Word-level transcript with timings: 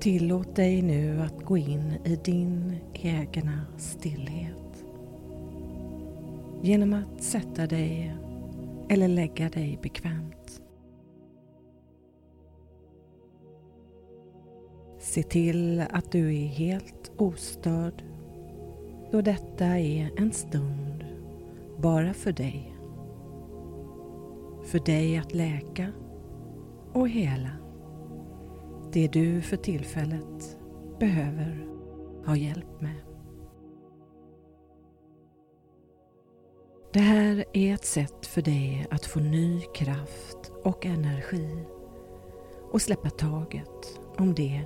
Tillåt 0.00 0.56
dig 0.56 0.82
nu 0.82 1.20
att 1.20 1.44
gå 1.44 1.56
in 1.56 1.92
i 2.04 2.16
din 2.16 2.76
egna 2.92 3.66
stillhet 3.76 4.84
genom 6.62 6.92
att 6.92 7.22
sätta 7.22 7.66
dig 7.66 8.14
eller 8.88 9.08
lägga 9.08 9.48
dig 9.48 9.78
bekvämt. 9.82 10.62
Se 14.98 15.22
till 15.22 15.80
att 15.90 16.12
du 16.12 16.36
är 16.36 16.46
helt 16.46 17.12
ostörd 17.16 18.02
då 19.10 19.20
detta 19.20 19.66
är 19.66 20.10
en 20.16 20.32
stund 20.32 21.04
bara 21.78 22.14
för 22.14 22.32
dig. 22.32 22.74
För 24.64 24.78
dig 24.78 25.18
att 25.18 25.34
läka 25.34 25.92
och 26.92 27.08
hela 27.08 27.67
det 28.92 29.08
du 29.08 29.42
för 29.42 29.56
tillfället 29.56 30.58
behöver 31.00 31.66
ha 32.26 32.36
hjälp 32.36 32.80
med. 32.80 33.00
Det 36.92 37.00
här 37.00 37.44
är 37.52 37.74
ett 37.74 37.84
sätt 37.84 38.26
för 38.26 38.42
dig 38.42 38.86
att 38.90 39.06
få 39.06 39.20
ny 39.20 39.60
kraft 39.60 40.52
och 40.64 40.86
energi 40.86 41.64
och 42.72 42.82
släppa 42.82 43.10
taget 43.10 44.00
om 44.16 44.34
det 44.34 44.62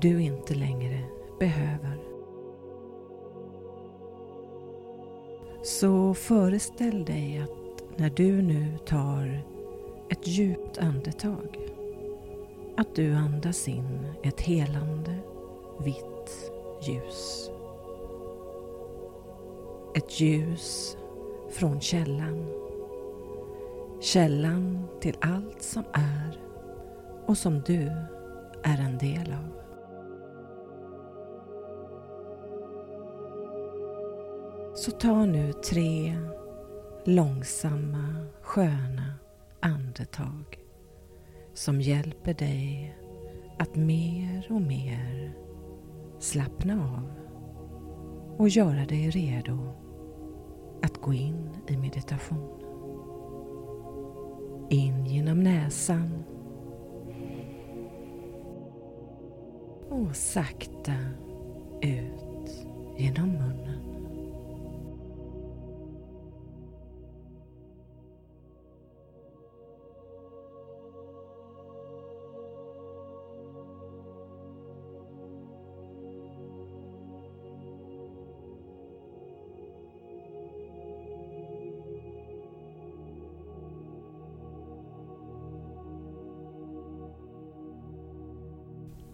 du 0.00 0.22
inte 0.22 0.54
längre 0.54 1.04
behöver. 1.38 1.98
Så 5.62 6.14
föreställ 6.14 7.04
dig 7.04 7.38
att 7.38 7.98
när 7.98 8.10
du 8.10 8.42
nu 8.42 8.78
tar 8.86 9.44
ett 10.10 10.26
djupt 10.26 10.78
andetag 10.78 11.58
att 12.80 12.94
du 12.94 13.14
andas 13.14 13.68
in 13.68 14.06
ett 14.22 14.40
helande 14.40 15.18
vitt 15.84 16.52
ljus. 16.82 17.50
Ett 19.94 20.20
ljus 20.20 20.96
från 21.50 21.80
källan. 21.80 22.46
Källan 24.00 24.88
till 25.00 25.16
allt 25.20 25.62
som 25.62 25.84
är 25.92 26.40
och 27.26 27.38
som 27.38 27.60
du 27.60 27.82
är 28.62 28.80
en 28.80 28.98
del 28.98 29.32
av. 29.32 29.60
Så 34.74 34.90
ta 34.90 35.26
nu 35.26 35.52
tre 35.52 36.16
långsamma, 37.04 38.26
sköna 38.42 39.14
andetag 39.60 40.59
som 41.60 41.80
hjälper 41.80 42.34
dig 42.34 42.96
att 43.58 43.76
mer 43.76 44.46
och 44.50 44.62
mer 44.62 45.32
slappna 46.18 46.74
av 46.74 47.12
och 48.38 48.48
göra 48.48 48.86
dig 48.86 49.10
redo 49.10 49.58
att 50.82 51.00
gå 51.00 51.12
in 51.12 51.48
i 51.68 51.76
meditation. 51.76 52.60
In 54.70 55.06
genom 55.06 55.40
näsan 55.40 56.24
och 59.88 60.16
sakta 60.16 60.96
ut 61.82 62.66
genom 62.96 63.28
munnen. 63.28 63.99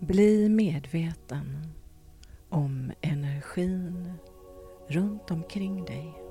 Bli 0.00 0.48
medveten 0.48 1.74
om 2.48 2.92
energin 3.00 4.12
runt 4.86 5.30
omkring 5.30 5.84
dig. 5.84 6.22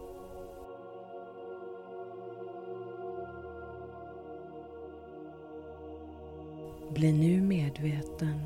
Bli 6.94 7.14
nu 7.14 7.42
medveten 7.42 8.42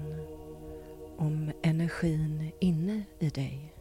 om 1.18 1.52
energin 1.62 2.52
inne 2.60 3.04
i 3.20 3.30
dig. 3.30 3.74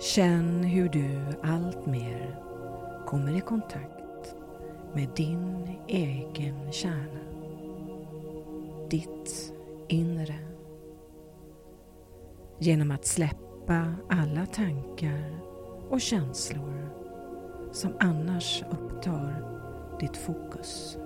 Känn 0.00 0.64
hur 0.64 0.88
du 0.88 1.20
allt 1.42 1.86
mer 1.86 2.40
kommer 3.06 3.36
i 3.36 3.40
kontakt 3.40 4.03
med 4.94 5.08
din 5.16 5.68
egen 5.88 6.72
kärna. 6.72 7.20
Ditt 8.90 9.52
inre. 9.88 10.38
Genom 12.58 12.90
att 12.90 13.06
släppa 13.06 13.94
alla 14.08 14.46
tankar 14.46 15.40
och 15.90 16.00
känslor 16.00 16.88
som 17.72 17.92
annars 18.00 18.62
upptar 18.70 19.50
ditt 20.00 20.16
fokus. 20.16 20.98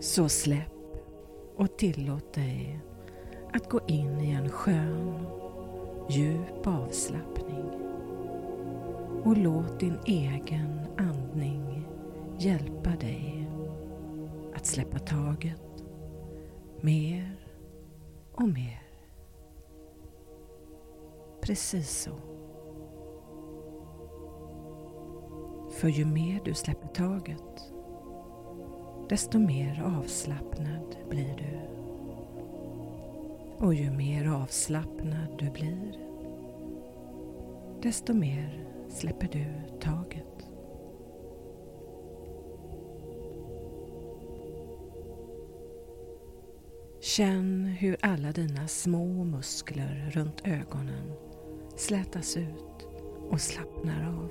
Så 0.00 0.28
släpp 0.28 0.72
och 1.56 1.76
tillåt 1.76 2.32
dig 2.32 2.80
att 3.52 3.68
gå 3.68 3.80
in 3.86 4.20
i 4.20 4.30
en 4.30 4.50
skön, 4.50 5.26
djup 6.08 6.66
avslappning. 6.66 7.70
Och 9.24 9.36
låt 9.36 9.80
din 9.80 9.98
egen 10.06 10.80
andning 10.98 11.88
hjälpa 12.38 12.90
dig 12.90 13.48
att 14.54 14.66
släppa 14.66 14.98
taget 14.98 15.84
mer 16.80 17.36
och 18.32 18.48
mer. 18.48 18.82
Precis 21.40 21.90
så. 21.90 22.10
För 25.70 25.88
ju 25.88 26.04
mer 26.04 26.40
du 26.44 26.54
släpper 26.54 26.88
taget, 26.88 27.72
desto 29.08 29.38
mer 29.38 29.82
avslappnad 29.98 30.96
blir 31.10 31.36
du. 31.36 31.81
Och 33.62 33.74
ju 33.74 33.90
mer 33.90 34.28
avslappnad 34.28 35.38
du 35.38 35.50
blir, 35.50 35.98
desto 37.82 38.14
mer 38.14 38.66
släpper 38.88 39.28
du 39.32 39.78
taget. 39.80 40.46
Känn 47.00 47.64
hur 47.64 47.96
alla 48.00 48.32
dina 48.32 48.68
små 48.68 49.24
muskler 49.24 50.10
runt 50.12 50.40
ögonen 50.44 51.12
slätas 51.76 52.36
ut 52.36 52.88
och 53.30 53.40
slappnar 53.40 54.08
av. 54.08 54.28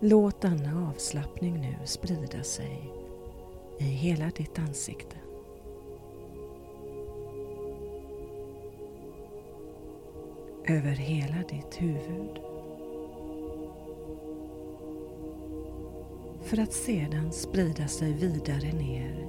Låt 0.00 0.40
denna 0.40 0.88
avslappning 0.88 1.60
nu 1.60 1.76
sprida 1.84 2.42
sig 2.42 2.92
i 3.78 3.84
hela 3.84 4.30
ditt 4.36 4.58
ansikte. 4.58 5.27
Över 10.70 10.92
hela 10.92 11.36
ditt 11.48 11.82
huvud. 11.82 12.38
För 16.42 16.60
att 16.60 16.72
sedan 16.72 17.32
sprida 17.32 17.88
sig 17.88 18.12
vidare 18.12 18.72
ner 18.72 19.28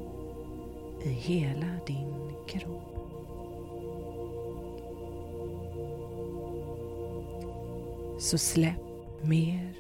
i 1.04 1.10
hela 1.10 1.68
din 1.88 2.34
kropp. 2.48 2.96
Så 8.20 8.38
släpp 8.38 9.24
mer 9.24 9.78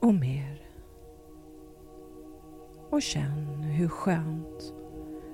och 0.00 0.14
mer. 0.14 0.62
Och 2.90 3.02
känn 3.02 3.62
hur 3.62 3.88
skönt 3.88 4.74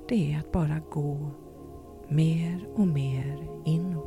det 0.08 0.32
är 0.32 0.38
att 0.38 0.52
bara 0.52 0.80
gå 0.90 1.30
mer 2.08 2.68
och 2.74 2.86
mer 2.86 3.48
inåt. 3.64 3.97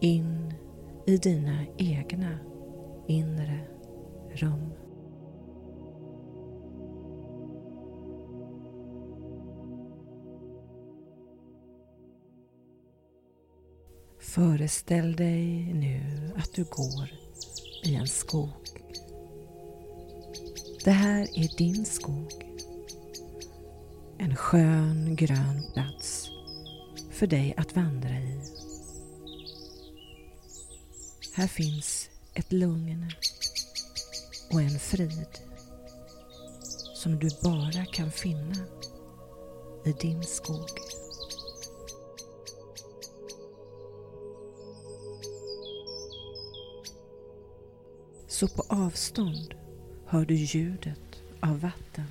In 0.00 0.54
i 1.06 1.16
dina 1.16 1.66
egna 1.76 2.38
inre 3.06 3.60
rum. 4.32 4.72
Föreställ 14.20 15.16
dig 15.16 15.74
nu 15.74 16.00
att 16.36 16.52
du 16.52 16.64
går 16.64 17.10
i 17.84 17.94
en 17.94 18.06
skog. 18.06 18.48
Det 20.84 20.90
här 20.90 21.22
är 21.22 21.56
din 21.58 21.84
skog. 21.84 22.32
En 24.18 24.36
skön 24.36 25.16
grön 25.16 25.62
plats 25.74 26.30
för 27.10 27.26
dig 27.26 27.54
att 27.56 27.76
vandra 27.76 28.10
i. 28.10 28.67
Här 31.38 31.48
finns 31.48 32.10
ett 32.34 32.52
lugn 32.52 33.12
och 34.50 34.62
en 34.62 34.78
frid 34.78 35.38
som 36.94 37.18
du 37.18 37.28
bara 37.42 37.84
kan 37.84 38.10
finna 38.10 38.54
i 39.84 39.92
din 39.92 40.24
skog. 40.24 40.68
Så 48.28 48.48
på 48.48 48.64
avstånd 48.68 49.54
hör 50.06 50.24
du 50.24 50.34
ljudet 50.34 51.22
av 51.40 51.60
vatten. 51.60 52.06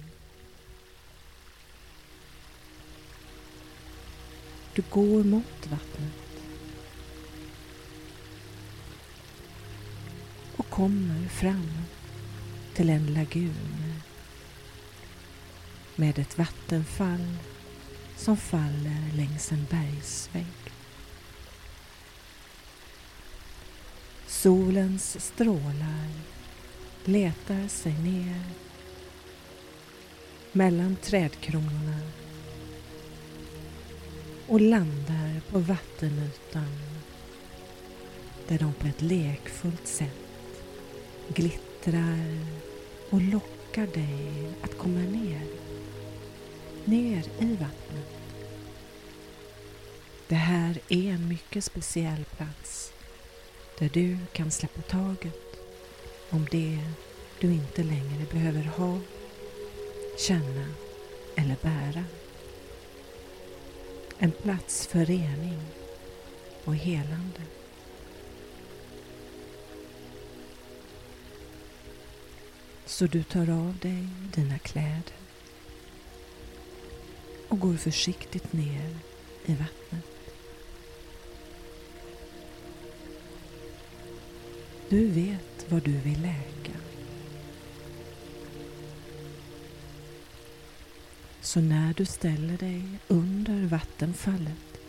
Du 4.75 4.83
går 4.89 5.23
mot 5.23 5.67
vattnet 5.67 6.26
kommer 10.77 11.27
fram 11.27 11.71
till 12.73 12.89
en 12.89 13.13
lagun 13.13 13.93
med 15.95 16.19
ett 16.19 16.37
vattenfall 16.37 17.37
som 18.15 18.37
faller 18.37 19.15
längs 19.15 19.51
en 19.51 19.65
bergsvägg. 19.69 20.71
Solens 24.27 25.25
strålar 25.25 26.09
letar 27.05 27.67
sig 27.67 27.93
ner 27.93 28.41
mellan 30.51 30.95
trädkronorna 30.95 31.99
och 34.47 34.61
landar 34.61 35.41
på 35.51 35.59
vattenytan 35.59 36.79
där 38.47 38.59
de 38.59 38.73
på 38.73 38.87
ett 38.87 39.01
lekfullt 39.01 39.87
sätt 39.87 40.26
glittrar 41.35 42.37
och 43.09 43.21
lockar 43.21 43.87
dig 43.87 44.53
att 44.61 44.77
komma 44.77 44.99
ner, 44.99 45.41
ner 46.85 47.23
i 47.39 47.55
vattnet. 47.55 48.17
Det 50.27 50.35
här 50.35 50.79
är 50.89 51.11
en 51.11 51.27
mycket 51.27 51.63
speciell 51.63 52.25
plats 52.37 52.93
där 53.79 53.89
du 53.89 54.17
kan 54.31 54.51
släppa 54.51 54.81
taget 54.81 55.59
om 56.29 56.47
det 56.51 56.79
du 57.39 57.53
inte 57.53 57.83
längre 57.83 58.25
behöver 58.31 58.63
ha, 58.63 58.99
känna 60.17 60.67
eller 61.35 61.55
bära. 61.61 62.03
En 64.17 64.31
plats 64.31 64.87
för 64.87 65.05
rening 65.05 65.61
och 66.65 66.75
helande. 66.75 67.41
Så 72.97 73.07
du 73.07 73.23
tar 73.23 73.49
av 73.49 73.77
dig 73.81 74.07
dina 74.35 74.59
kläder 74.59 75.13
och 77.47 77.59
går 77.59 77.73
försiktigt 77.73 78.53
ner 78.53 78.95
i 79.45 79.53
vattnet. 79.53 80.05
Du 84.89 85.07
vet 85.07 85.65
vad 85.71 85.83
du 85.83 85.91
vill 85.91 86.21
läka. 86.21 86.79
Så 91.41 91.61
när 91.61 91.93
du 91.93 92.05
ställer 92.05 92.57
dig 92.57 92.83
under 93.07 93.65
vattenfallet 93.67 94.79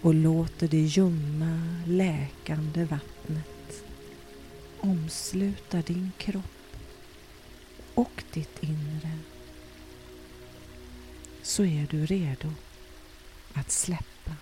och 0.00 0.14
låter 0.14 0.68
det 0.68 0.80
ljumma, 0.80 1.60
läkande 1.86 2.84
vattnet 2.84 3.84
omsluta 4.84 5.82
din 5.82 6.12
kropp 6.18 6.63
och 7.94 8.24
ditt 8.32 8.62
inre 8.62 9.18
så 11.42 11.64
är 11.64 11.86
du 11.90 12.06
redo 12.06 12.52
att 13.52 13.70
släppa. 13.70 14.36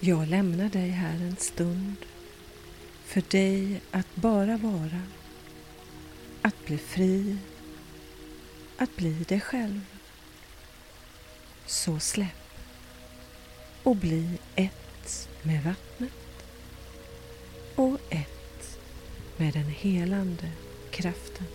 Jag 0.00 0.28
lämnar 0.28 0.68
dig 0.68 0.90
här 0.90 1.14
en 1.14 1.36
stund 1.36 1.96
för 3.04 3.22
dig 3.30 3.80
att 3.90 4.14
bara 4.14 4.56
vara, 4.56 5.02
att 6.42 6.66
bli 6.66 6.78
fri, 6.78 7.38
att 8.76 8.96
bli 8.96 9.12
dig 9.12 9.40
själv. 9.40 9.80
Så 11.66 12.00
släpp 12.00 12.48
och 13.82 13.96
bli 13.96 14.38
ett 14.54 14.87
ett 15.08 15.28
med 15.42 15.64
vattnet 15.64 16.12
och 17.74 17.98
ett 18.10 18.78
med 19.36 19.52
den 19.52 19.68
helande 19.68 20.50
kraften. 20.90 21.46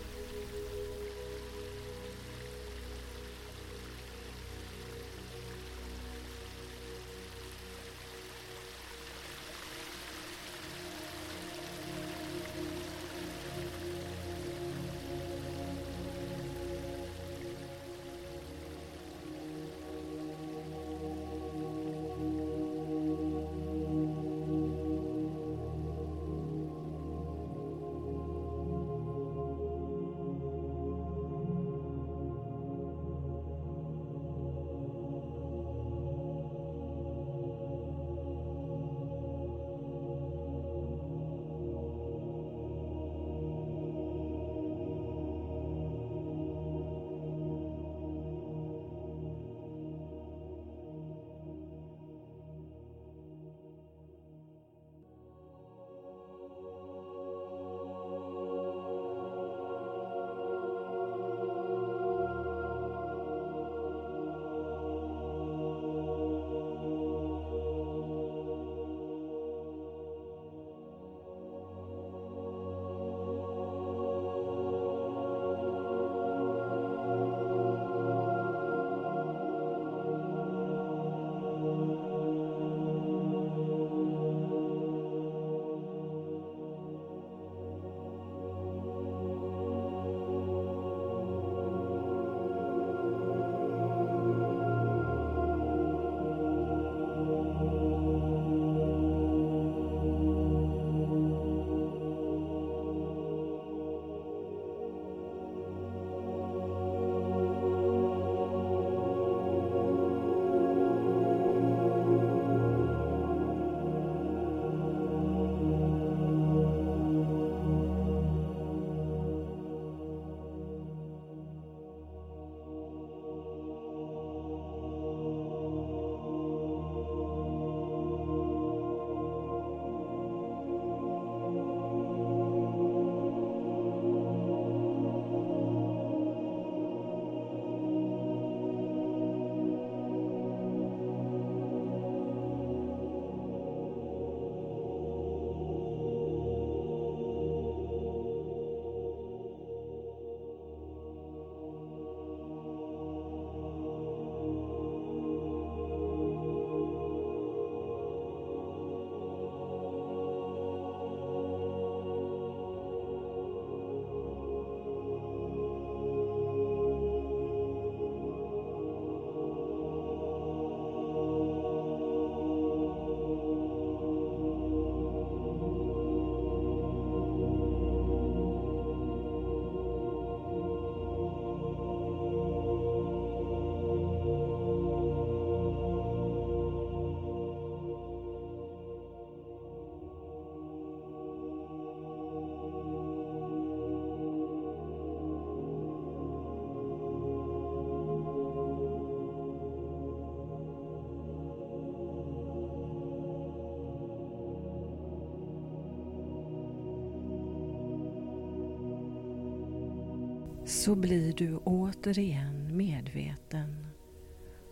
Så 210.84 210.96
blir 210.96 211.34
du 211.34 211.58
återigen 211.58 212.78
medveten 212.78 213.88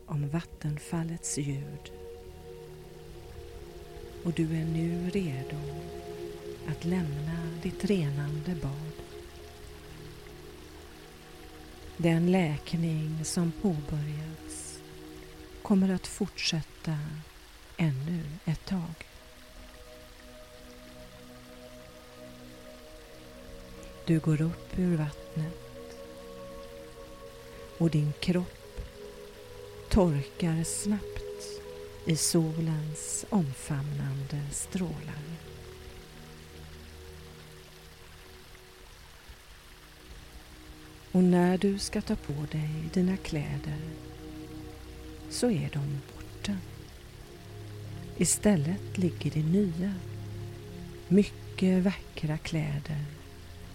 om 0.06 0.30
vattenfallets 0.30 1.38
ljud 1.38 1.92
och 4.24 4.34
du 4.34 4.44
är 4.44 4.66
nu 4.66 5.10
redo 5.10 5.58
att 6.68 6.86
lämna 6.86 7.50
ditt 7.64 7.86
renande 7.86 8.56
bad. 8.62 8.94
Den 11.98 12.32
läkning 12.32 13.26
som 13.26 13.52
påbörjats 13.62 14.82
kommer 15.62 15.90
att 15.94 16.08
fortsätta 16.08 16.98
ännu 17.78 18.24
ett 18.46 18.66
tag. 18.66 19.06
Du 24.06 24.20
går 24.20 24.42
upp 24.42 24.80
ur 24.80 24.98
vattnet 24.98 25.71
och 27.82 27.90
din 27.90 28.14
kropp 28.20 28.82
torkar 29.90 30.64
snabbt 30.64 31.62
i 32.06 32.16
solens 32.16 33.26
omfamnande 33.30 34.42
strålar. 34.52 35.24
Och 41.12 41.24
när 41.24 41.58
du 41.58 41.80
ska 41.80 42.02
ta 42.02 42.16
på 42.16 42.34
dig 42.52 42.70
dina 42.94 43.18
kläder 43.18 43.80
så 45.30 45.52
är 45.52 45.70
de 45.74 46.02
borta. 46.14 46.58
Istället 48.18 48.98
ligger 48.98 49.32
det 49.32 49.44
nya, 49.44 49.94
mycket 51.08 51.84
vackra 51.84 52.38
kläder 52.38 53.06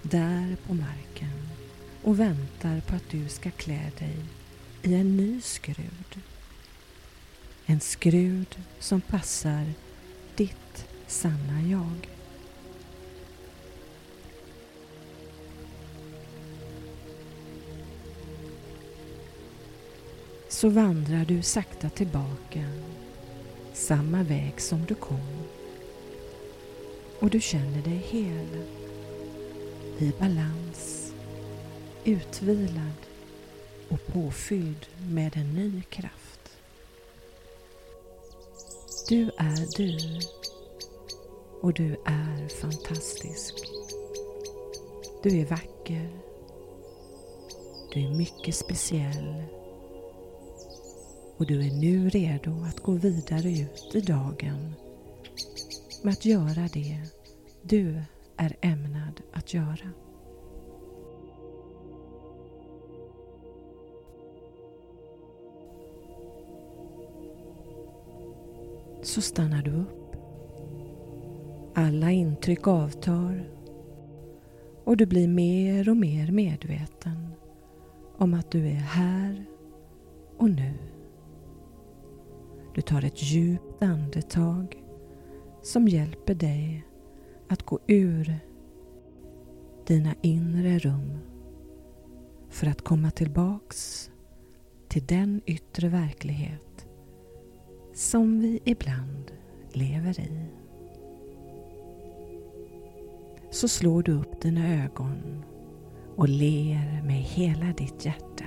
där 0.03 0.57
på 0.67 0.75
marken 0.75 1.47
och 2.07 2.21
väntar 2.21 2.81
på 2.81 2.97
att 2.97 3.11
du 3.11 3.29
ska 3.29 3.51
klä 3.51 3.91
dig 3.99 4.17
i 4.83 4.95
en 4.95 5.17
ny 5.17 5.41
skrud. 5.41 6.21
En 7.67 7.81
skrud 7.81 8.57
som 8.79 9.01
passar 9.01 9.65
ditt 10.37 10.87
sanna 11.07 11.63
jag. 11.71 12.09
Så 20.49 20.69
vandrar 20.69 21.25
du 21.25 21.43
sakta 21.43 21.91
tillbaka 21.91 22.65
samma 23.75 24.23
väg 24.23 24.61
som 24.61 24.85
du 24.85 24.95
kom 24.95 25.43
och 27.21 27.31
du 27.31 27.41
känner 27.41 27.83
dig 27.83 28.07
hel, 28.11 28.65
i 29.99 30.13
balans, 30.19 30.96
utvilad 32.07 32.97
och 33.89 34.07
påfylld 34.07 34.87
med 35.11 35.37
en 35.37 35.55
ny 35.55 35.83
kraft. 35.83 36.59
Du 39.09 39.31
är 39.39 39.77
du 39.77 40.21
och 41.63 41.73
du 41.73 41.97
är 42.05 42.49
fantastisk. 42.49 43.55
Du 45.23 45.41
är 45.41 45.47
vacker. 45.47 46.11
Du 47.93 48.01
är 48.01 48.15
mycket 48.15 48.55
speciell 48.55 49.45
och 51.37 51.47
du 51.47 51.67
är 51.67 51.71
nu 51.71 52.09
redo 52.11 52.65
att 52.65 52.81
gå 52.81 52.93
vidare 52.93 53.51
ut 53.51 53.95
i 53.95 54.01
dagen 54.01 54.75
med 56.03 56.13
att 56.13 56.25
göra 56.25 56.69
det 56.73 57.01
du 57.63 58.03
är 58.37 58.57
ämnad 58.61 59.21
att 59.33 59.55
göra. 59.55 60.06
Så 69.07 69.21
stannar 69.21 69.63
du 69.63 69.71
upp. 69.71 70.17
Alla 71.75 72.11
intryck 72.11 72.67
avtar 72.67 73.51
och 74.85 74.97
du 74.97 75.07
blir 75.07 75.29
mer 75.29 75.89
och 75.89 75.97
mer 75.97 76.31
medveten 76.31 77.29
om 78.19 78.35
att 78.35 78.51
du 78.51 78.67
är 78.67 78.81
här 78.81 79.45
och 80.37 80.51
nu. 80.51 80.75
Du 82.75 82.81
tar 82.81 83.05
ett 83.05 83.23
djupt 83.23 83.83
andetag 83.83 84.83
som 85.63 85.89
hjälper 85.89 86.35
dig 86.35 86.87
att 87.49 87.63
gå 87.63 87.79
ur 87.87 88.39
dina 89.87 90.15
inre 90.23 90.79
rum 90.79 91.19
för 92.49 92.67
att 92.67 92.83
komma 92.83 93.11
tillbaks 93.11 94.11
till 94.89 95.07
den 95.07 95.41
yttre 95.47 95.89
verklighet 95.89 96.86
som 97.97 98.41
vi 98.41 98.61
ibland 98.65 99.33
lever 99.73 100.21
i. 100.21 100.47
Så 103.51 103.69
slår 103.69 104.03
du 104.03 104.13
upp 104.13 104.41
dina 104.41 104.85
ögon 104.85 105.45
och 106.17 106.29
ler 106.29 107.03
med 107.03 107.23
hela 107.23 107.73
ditt 107.73 108.05
hjärta. 108.05 108.45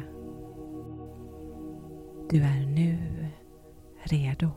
Du 2.30 2.42
är 2.42 2.66
nu 2.66 2.98
redo. 4.04 4.50